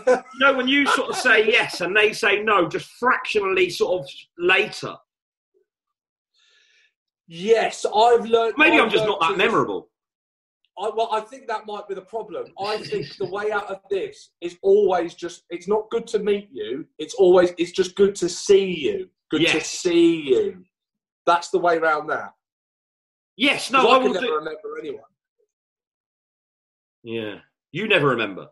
you 0.07 0.23
know, 0.39 0.53
when 0.55 0.67
you 0.67 0.87
sort 0.87 1.09
of 1.09 1.15
say 1.15 1.45
yes 1.45 1.81
and 1.81 1.95
they 1.95 2.11
say 2.11 2.41
no, 2.41 2.67
just 2.67 2.89
fractionally 2.99 3.69
sort 3.69 4.01
of 4.01 4.09
later. 4.37 4.95
Yes, 7.27 7.85
I've 7.85 8.25
learned. 8.25 8.55
Maybe 8.57 8.77
I've 8.77 8.83
I'm 8.83 8.89
just 8.89 9.05
not 9.05 9.19
that 9.21 9.37
memorable. 9.37 9.89
I, 10.77 10.89
well, 10.93 11.09
I 11.11 11.21
think 11.21 11.47
that 11.47 11.65
might 11.65 11.87
be 11.87 11.95
the 11.95 12.01
problem. 12.01 12.47
I 12.59 12.77
think 12.83 13.15
the 13.17 13.25
way 13.29 13.51
out 13.51 13.69
of 13.69 13.79
this 13.89 14.31
is 14.41 14.57
always 14.61 15.13
just. 15.13 15.43
It's 15.49 15.67
not 15.67 15.89
good 15.89 16.07
to 16.07 16.19
meet 16.19 16.49
you. 16.51 16.85
It's 16.99 17.13
always. 17.15 17.51
It's 17.57 17.71
just 17.71 17.95
good 17.95 18.15
to 18.15 18.29
see 18.29 18.65
you. 18.79 19.09
Good 19.31 19.47
to 19.47 19.61
see 19.61 20.21
you. 20.21 20.63
That's 21.25 21.49
the 21.49 21.59
way 21.59 21.77
around 21.77 22.07
that. 22.07 22.33
Yes, 23.37 23.71
no, 23.71 23.87
I 23.89 23.95
I 23.95 23.97
can 23.99 24.07
will 24.07 24.13
never 24.13 24.25
do. 24.25 24.35
remember 24.35 24.79
anyone. 24.79 25.03
Yeah, 27.03 27.39
you 27.71 27.87
never 27.87 28.07
remember. 28.07 28.47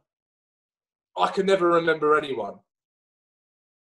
I 1.18 1.28
can 1.28 1.46
never 1.46 1.68
remember 1.70 2.18
anyone. 2.18 2.56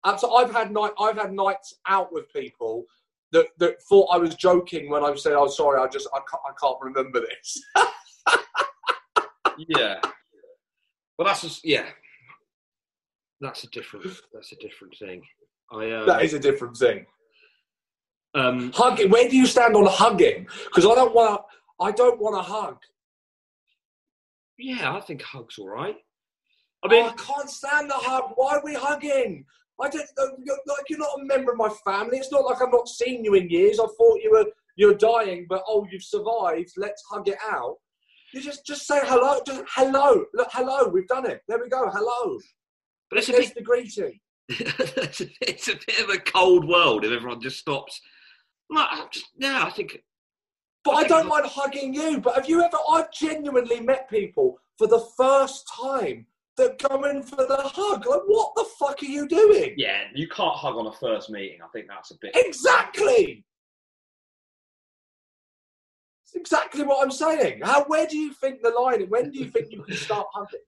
And 0.06 0.20
so 0.20 0.36
I've 0.36 0.51
had 0.51 0.72
night. 0.72 0.91
I've 1.00 1.17
had 1.17 1.34
nights 1.34 1.74
out 1.88 2.13
with 2.13 2.32
people 2.32 2.86
that, 3.32 3.48
that 3.58 3.82
thought 3.84 4.08
I 4.12 4.17
was 4.17 4.36
joking 4.36 4.89
when 4.89 5.03
I 5.03 5.13
said, 5.15 5.34
"Oh, 5.34 5.48
sorry, 5.48 5.79
I 5.82 5.88
just 5.88 6.08
I 6.13 6.20
can't, 6.29 6.41
I 6.48 6.53
can't 6.60 6.77
remember 6.82 7.20
this." 7.20 7.62
Yeah. 9.57 10.00
Well, 11.17 11.27
that's 11.27 11.41
just 11.41 11.65
yeah. 11.65 11.86
That's 13.41 13.63
a 13.63 13.67
different. 13.67 14.05
That's 14.34 14.51
a 14.51 14.55
different 14.57 14.96
thing. 15.00 15.22
I 15.72 15.91
um, 15.91 16.07
that 16.07 16.24
is 16.24 16.34
a 16.34 16.39
different 16.39 16.77
thing. 16.77 17.05
um 18.36 18.72
Hugging. 18.74 19.10
Where 19.10 19.27
do 19.27 19.36
you 19.36 19.46
stand 19.46 19.75
on 19.75 19.86
hugging? 19.88 20.48
Because 20.65 20.86
I 20.86 20.96
don't 20.96 21.13
want. 21.13 21.41
to. 21.41 21.84
I 21.84 21.91
don't 21.91 22.19
want 22.19 22.36
to 22.36 22.41
hug. 22.41 22.77
yeah. 24.57 24.96
I 24.96 25.00
think 25.01 25.22
hugs 25.22 25.60
all 25.60 25.69
right. 25.69 25.96
I 26.84 26.88
I 26.88 26.91
mean, 26.91 27.05
oh, 27.05 27.10
I 27.10 27.13
can't 27.13 27.50
stand 27.50 27.89
the 27.89 27.96
hug. 27.96 28.31
Why 28.36 28.55
are 28.55 28.62
we 28.63 28.74
hugging? 28.74 29.46
I 29.79 29.89
don't. 29.89 30.07
You're, 30.43 30.57
like 30.67 30.89
you're 30.89 31.00
not 31.00 31.19
a 31.19 31.25
member 31.25 31.51
of 31.51 31.57
my 31.57 31.69
family. 31.86 32.17
It's 32.17 32.31
not 32.31 32.46
like 32.46 32.62
I've 32.62 32.72
not 32.72 32.88
seen 32.88 33.24
you 33.24 33.36
in 33.36 33.50
years. 33.50 33.79
I 33.79 33.86
thought 33.86 34.22
you 34.24 34.31
were 34.31 34.46
you're 34.75 34.93
dying, 34.93 35.46
but 35.50 35.63
oh, 35.67 35.88
you've 35.91 36.03
survived. 36.03 36.74
Let's 36.77 37.03
hug 37.10 37.27
it 37.27 37.38
out. 37.50 37.77
You 38.34 38.41
just 38.41 38.65
just 38.65 38.86
say 38.86 39.00
hello. 39.03 39.39
Just 39.46 39.63
hello. 39.75 40.25
Look, 40.34 40.50
hello. 40.51 40.88
We've 40.89 41.07
done 41.07 41.29
it. 41.29 41.41
There 41.48 41.60
we 41.60 41.69
go. 41.69 41.89
Hello. 41.89 42.38
but 43.10 43.19
it's 43.19 43.29
a 43.29 43.34
bit. 43.34 43.55
the 43.55 43.62
greeting. 43.62 44.19
it's, 44.50 45.67
a, 45.67 45.74
bit 45.88 46.00
of 46.01 46.10
a 46.10 46.19
cold 46.19 46.67
world 46.67 47.03
if 47.03 47.12
everyone 47.12 47.41
just 47.41 47.60
stops. 47.60 48.00
Like, 48.69 48.88
I'm 48.91 49.07
just, 49.12 49.27
yeah, 49.38 49.63
I 49.65 49.69
think. 49.69 50.01
But 50.86 50.91
I 50.91 51.00
I 51.00 51.07
don't 51.07 51.27
mind 51.27 51.46
hugging 51.46 51.93
you. 51.93 52.22
But 52.22 52.36
have 52.36 52.50
you 52.50 52.62
ever? 52.62 52.77
I've 52.89 53.12
genuinely 53.12 53.81
met 53.81 54.10
people 54.10 54.57
for 54.77 54.88
the 54.88 55.05
first 55.17 55.69
time 55.74 56.27
that 56.55 56.79
come 56.79 57.05
in 57.05 57.24
for 57.24 57.46
the 57.46 57.57
hug. 57.57 58.05
Like, 58.05 58.22
what 58.25 58.53
the 58.55 58.65
fuck 58.79 59.01
are 59.03 59.05
you 59.05 59.27
doing? 59.27 59.74
Yeah, 59.77 60.03
you 60.13 60.27
can't 60.27 60.55
hug 60.55 60.75
on 60.75 60.88
a 60.88 60.91
first 60.91 61.29
meeting. 61.29 61.60
I 61.63 61.67
think 61.67 61.88
that's 61.88 62.12
a 62.12 62.15
bit. 62.22 62.31
Exactly. 62.36 63.43
It's 66.27 66.36
exactly 66.36 66.84
what 66.84 67.01
I'm 67.01 67.12
saying. 67.12 67.62
How? 67.63 67.86
Where 67.86 68.05
do 68.05 68.17
you 68.17 68.34
think 68.34 68.62
the 68.62 68.72
line? 68.72 69.07
When 69.07 69.31
do 69.31 69.39
you 69.39 69.50
think 69.50 69.72
you 69.72 69.81
can 69.81 69.96
start 69.96 70.27
hugging? 70.34 70.60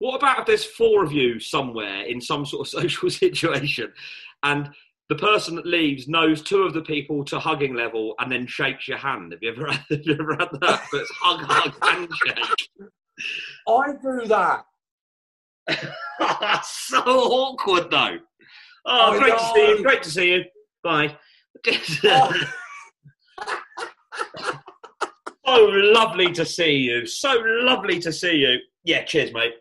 What 0.00 0.16
about 0.16 0.40
if 0.40 0.46
there's 0.46 0.64
four 0.64 1.04
of 1.04 1.12
you 1.12 1.38
somewhere 1.38 2.02
in 2.06 2.20
some 2.20 2.44
sort 2.44 2.66
of 2.66 2.70
social 2.82 3.08
situation, 3.08 3.92
and 4.42 4.68
the 5.08 5.14
person 5.14 5.54
that 5.54 5.66
leaves 5.66 6.08
knows 6.08 6.42
two 6.42 6.62
of 6.62 6.74
the 6.74 6.82
people 6.82 7.24
to 7.26 7.38
hugging 7.38 7.74
level 7.74 8.16
and 8.18 8.32
then 8.32 8.48
shakes 8.48 8.88
your 8.88 8.98
hand? 8.98 9.30
Have 9.30 9.40
you 9.44 9.50
ever 9.50 9.70
had, 9.70 9.84
have 9.90 10.04
you 10.04 10.14
ever 10.14 10.32
had 10.32 10.48
that? 10.60 10.82
But 10.90 11.00
it's 11.02 11.12
hug, 11.20 11.40
hug, 11.44 11.72
handshake. 11.84 12.70
I 13.68 13.92
do 14.02 14.26
that. 14.26 14.64
That's 16.18 16.68
so 16.88 16.98
awkward, 16.98 17.92
though. 17.92 18.18
Oh, 18.86 19.12
I 19.12 19.18
great 19.20 19.38
to 19.38 19.44
see 19.54 19.68
you. 19.68 19.82
Great 19.84 20.02
to 20.02 20.10
see 20.10 20.32
you. 20.32 20.44
Bye. 20.82 21.16
Oh. 22.04 22.32
So 25.56 25.64
lovely 25.64 26.32
to 26.32 26.44
see 26.44 26.76
you. 26.76 27.06
So 27.06 27.42
lovely 27.44 27.98
to 28.00 28.12
see 28.12 28.36
you. 28.36 28.58
Yeah, 28.84 29.04
cheers, 29.04 29.32
mate. 29.32 29.54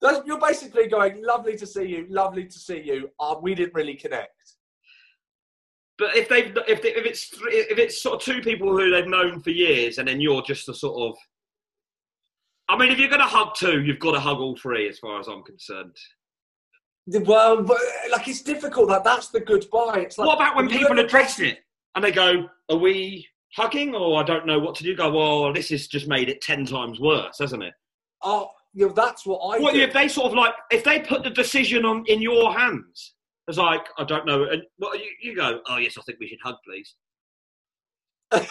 That's, 0.00 0.26
you're 0.26 0.40
basically 0.40 0.88
going. 0.88 1.24
Lovely 1.24 1.56
to 1.56 1.66
see 1.66 1.84
you. 1.84 2.06
Lovely 2.08 2.44
to 2.46 2.58
see 2.58 2.82
you. 2.82 3.10
Uh, 3.18 3.36
we 3.40 3.54
didn't 3.54 3.74
really 3.74 3.94
connect. 3.94 4.30
But 5.98 6.14
if 6.14 6.28
they've 6.28 6.56
if 6.68 6.82
they, 6.82 6.90
if 6.90 7.06
it's 7.06 7.30
if 7.32 7.78
it's 7.78 8.02
sort 8.02 8.16
of 8.16 8.20
two 8.20 8.42
people 8.42 8.68
who 8.68 8.90
they've 8.90 9.06
known 9.06 9.40
for 9.40 9.50
years, 9.50 9.98
and 9.98 10.06
then 10.06 10.20
you're 10.20 10.42
just 10.42 10.66
the 10.66 10.74
sort 10.74 11.10
of, 11.10 11.16
I 12.68 12.76
mean, 12.76 12.92
if 12.92 12.98
you're 12.98 13.08
going 13.08 13.20
to 13.20 13.26
hug 13.26 13.54
two, 13.56 13.82
you've 13.82 13.98
got 13.98 14.12
to 14.12 14.20
hug 14.20 14.38
all 14.38 14.56
three, 14.56 14.88
as 14.88 14.98
far 14.98 15.18
as 15.18 15.26
I'm 15.26 15.42
concerned. 15.42 15.96
Well, 17.06 17.62
but, 17.62 17.78
like 18.10 18.28
it's 18.28 18.42
difficult. 18.42 18.90
That 18.90 19.04
that's 19.04 19.28
the 19.28 19.40
goodbye. 19.40 20.00
It's 20.00 20.18
like 20.18 20.26
what 20.26 20.36
about 20.36 20.56
when 20.56 20.68
people 20.68 20.98
address 20.98 21.40
it 21.40 21.60
and 21.94 22.04
they 22.04 22.12
go, 22.12 22.46
"Are 22.68 22.76
we 22.76 23.26
hugging?" 23.56 23.94
or 23.94 24.20
"I 24.20 24.22
don't 24.22 24.46
know 24.46 24.58
what 24.58 24.74
to 24.76 24.84
do." 24.84 24.94
Go, 24.94 25.10
"Well, 25.10 25.52
this 25.52 25.70
has 25.70 25.86
just 25.86 26.06
made 26.08 26.28
it 26.28 26.40
ten 26.40 26.66
times 26.66 27.00
worse, 27.00 27.38
hasn't 27.38 27.62
it?" 27.62 27.74
Oh, 28.22 28.50
you 28.72 28.86
know, 28.88 28.92
that's 28.92 29.24
what 29.26 29.38
I 29.38 29.58
What 29.58 29.74
do. 29.74 29.80
if 29.80 29.92
they 29.92 30.08
sort 30.08 30.26
of 30.26 30.34
like 30.34 30.54
if 30.70 30.84
they 30.84 31.00
put 31.00 31.22
the 31.24 31.30
decision 31.30 31.84
on 31.84 32.04
in 32.06 32.20
your 32.20 32.52
hands? 32.52 33.14
It's 33.48 33.58
like 33.58 33.86
I 33.98 34.04
don't 34.04 34.26
know, 34.26 34.44
and 34.44 34.62
what 34.78 34.98
you, 34.98 35.10
you 35.22 35.36
go? 35.36 35.60
Oh 35.68 35.76
yes, 35.78 35.96
I 35.98 36.02
think 36.02 36.18
we 36.20 36.28
should 36.28 36.38
hug, 36.42 36.56
please. 36.64 36.94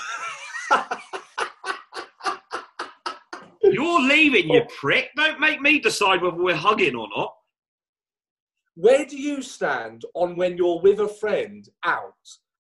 You're 3.73 4.01
leaving, 4.01 4.49
you 4.49 4.61
oh. 4.61 4.67
prick. 4.79 5.09
Don't 5.15 5.39
make 5.39 5.61
me 5.61 5.79
decide 5.79 6.21
whether 6.21 6.37
we're 6.37 6.55
hugging 6.55 6.95
or 6.95 7.07
not. 7.15 7.33
Where 8.75 9.05
do 9.05 9.17
you 9.17 9.41
stand 9.41 10.03
on 10.13 10.35
when 10.35 10.57
you're 10.57 10.81
with 10.81 10.99
a 10.99 11.07
friend 11.07 11.67
out 11.83 12.13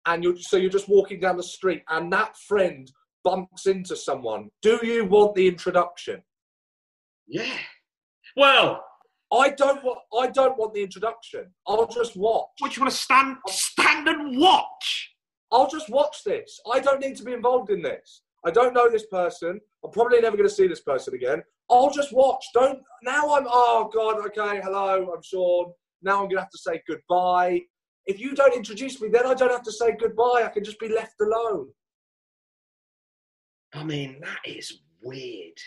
and 0.05 0.24
you're 0.24 0.38
so 0.38 0.58
you're 0.58 0.70
just 0.70 0.89
walking 0.89 1.20
down 1.20 1.38
the 1.38 1.43
street, 1.43 1.84
and 1.89 2.12
that 2.13 2.38
friend 2.38 2.91
bumps 3.24 3.67
into 3.67 3.96
someone. 3.96 4.50
Do 4.62 4.79
you 4.84 5.05
want 5.05 5.36
the 5.36 5.48
introduction? 5.48 6.22
Yeah. 7.27 7.58
Well, 8.36 8.84
I 9.31 9.50
don't 9.50 9.84
want. 9.84 10.00
I 10.17 10.27
don't 10.27 10.58
want 10.58 10.74
the 10.74 10.84
introduction. 10.84 11.46
I'll 11.67 11.88
just 11.88 12.15
watch. 12.17 12.50
what 12.60 12.72
do 12.72 12.75
you 12.75 12.81
want 12.81 12.93
to 12.93 12.98
stand 12.98 13.38
stand 13.48 14.08
and 14.08 14.39
watch? 14.39 15.13
I'll 15.51 15.70
just 15.70 15.89
watch 15.89 16.24
this. 16.25 16.60
I 16.72 16.79
don't 16.79 17.01
need 17.01 17.17
to 17.17 17.24
be 17.24 17.34
involved 17.34 17.72
in 17.72 17.81
this. 17.81 18.24
I 18.46 18.51
don't 18.51 18.74
know 18.74 18.89
this 18.89 19.05
person. 19.08 19.60
I'm 19.84 19.91
probably 19.91 20.20
never 20.22 20.38
going 20.38 20.50
to 20.50 20.55
see 20.55 20.67
this 20.67 20.81
person 20.81 21.13
again. 21.13 21.43
I'll 21.70 21.91
just 21.91 22.13
watch. 22.13 22.43
Don't. 22.53 22.79
Now 23.03 23.36
I'm. 23.36 23.46
Oh 23.48 23.89
God. 23.93 24.25
Okay. 24.27 24.62
Hello. 24.62 25.13
I'm 25.15 25.24
Sean. 25.24 25.72
Now 26.01 26.15
I'm 26.15 26.25
going 26.25 26.38
to 26.38 26.41
have 26.41 26.50
to 26.50 26.58
say 26.58 26.81
goodbye. 26.88 27.62
If 28.05 28.20
you 28.20 28.34
don't 28.36 28.53
introduce 28.55 29.00
me, 29.01 29.10
then 29.10 29.25
I 29.25 29.34
don't 29.34 29.51
have 29.51 29.63
to 29.63 29.72
say 29.72 29.96
goodbye. 30.00 30.43
I 30.46 30.50
can 30.53 30.63
just 30.63 30.79
be 30.79 30.89
left 30.89 31.15
alone. 31.22 31.67
I 33.74 33.84
mean, 33.84 34.20
that 34.22 34.39
is 34.46 34.81
weird. 35.01 35.58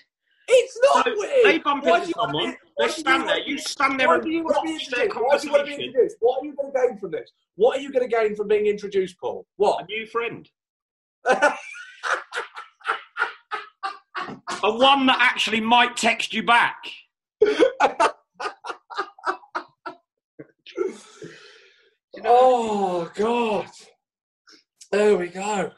It's 0.46 0.78
not 0.92 1.06
So, 1.06 1.14
weird. 1.16 1.44
They 1.46 1.58
bump 1.58 1.84
Why 1.84 2.00
into 2.00 2.12
someone. 2.12 2.50
be- 2.50 2.56
They 2.78 2.88
stand 2.88 3.28
there. 3.28 3.38
You 3.38 3.56
stand 3.58 3.98
there 3.98 4.08
Why 4.08 4.14
and 4.16 4.22
do 4.24 4.30
you 4.30 4.42
want 4.44 4.56
to 4.56 4.62
be 4.62 4.72
watch 4.72 4.82
introduced? 4.82 5.14
Why 5.16 5.38
do 5.38 5.46
you 5.46 5.52
want 5.52 5.66
to 5.66 5.76
be 5.76 5.84
introduced? 5.84 6.16
What 6.20 6.42
are 6.42 6.44
you 6.44 6.54
going 6.54 6.72
to 6.72 6.78
gain 6.88 6.98
from 6.98 7.10
this? 7.12 7.30
What 7.56 7.78
are 7.78 7.80
you 7.80 7.90
going 7.92 8.08
to 8.10 8.14
gain 8.14 8.36
from 8.36 8.48
being 8.48 8.66
introduced, 8.66 9.18
Paul? 9.18 9.46
What? 9.56 9.82
A 9.84 9.86
new 9.86 10.06
friend. 10.06 10.48
A 14.62 14.70
one 14.76 15.06
that 15.06 15.18
actually 15.20 15.60
might 15.60 15.96
text 15.96 16.32
you 16.34 16.42
back. 16.42 16.76
oh 22.24 23.10
God! 23.14 23.66
There 24.90 25.16
we 25.16 25.28
go. 25.28 25.70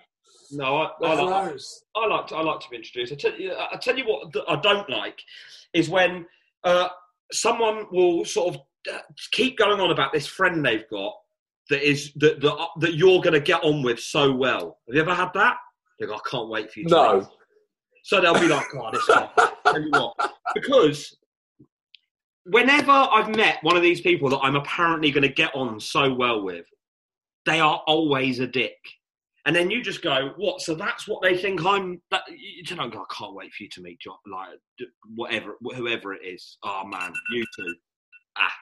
No, 0.53 0.77
I, 0.77 0.91
I, 1.03 1.15
like. 1.15 1.59
I 1.97 2.07
like 2.07 2.27
to, 2.29 2.37
I 2.37 2.43
like 2.43 2.61
to 2.61 2.69
be 2.71 2.77
introduced. 2.77 3.13
I 3.13 3.17
tell 3.17 3.39
you, 3.39 3.55
I 3.55 3.77
tell 3.77 3.97
you 3.97 4.05
what 4.05 4.35
I 4.49 4.57
don't 4.61 4.89
like 4.89 5.21
is 5.73 5.89
when 5.89 6.27
uh, 6.65 6.89
someone 7.33 7.87
will 7.91 8.25
sort 8.25 8.55
of 8.55 8.61
uh, 8.93 8.99
keep 9.33 9.59
going 9.59 9.81
on 9.81 9.91
about 9.91 10.13
this 10.13 10.27
friend 10.27 10.65
they've 10.65 10.89
got 10.91 11.15
that 11.71 11.87
is 11.87 12.13
that 12.17 12.41
that, 12.41 12.69
that 12.81 12.95
you're 12.95 13.21
going 13.21 13.35
to 13.35 13.41
get 13.41 13.63
on 13.65 13.83
with 13.83 13.99
so 13.99 14.33
well. 14.33 14.79
Have 14.87 14.95
you 14.95 15.01
ever 15.01 15.15
had 15.15 15.31
that? 15.35 15.57
Go, 16.01 16.15
I 16.15 16.19
can't 16.31 16.49
wait 16.49 16.71
for 16.71 16.81
you. 16.81 16.89
To 16.89 16.95
No. 16.95 17.19
meet." 17.19 17.29
So 18.05 18.21
they'll 18.21 18.35
be 18.35 18.47
like, 18.47 18.67
"Oh, 18.75 18.91
this 18.93 19.07
guy." 19.07 19.29
tell 19.65 19.81
you 19.81 19.91
what, 19.91 20.15
because 20.55 21.17
whenever 22.47 22.91
I've 22.91 23.35
met 23.35 23.59
one 23.63 23.77
of 23.77 23.83
these 23.83 24.01
people 24.01 24.29
that 24.31 24.39
I'm 24.39 24.57
apparently 24.57 25.11
going 25.11 25.23
to 25.23 25.29
get 25.29 25.55
on 25.55 25.81
so 25.81 26.13
well 26.13 26.43
with, 26.43 26.67
they 27.45 27.61
are 27.61 27.83
always 27.87 28.39
a 28.39 28.47
dick. 28.47 28.77
And 29.45 29.55
then 29.55 29.71
you 29.71 29.81
just 29.81 30.03
go, 30.03 30.33
what? 30.37 30.61
So 30.61 30.75
that's 30.75 31.07
what 31.07 31.23
they 31.23 31.37
think 31.37 31.65
I'm. 31.65 32.01
That, 32.11 32.23
you 32.29 32.65
go. 32.65 32.83
I 32.83 33.15
can't 33.15 33.35
wait 33.35 33.53
for 33.53 33.63
you 33.63 33.69
to 33.71 33.81
meet 33.81 34.01
John, 34.01 34.17
like 34.27 34.59
whatever, 35.15 35.57
whoever 35.63 36.15
it 36.15 36.25
is. 36.25 36.59
Oh 36.65 36.83
man, 36.85 37.13
you 37.33 37.45
two. 37.57 37.75
Ah, 38.37 38.53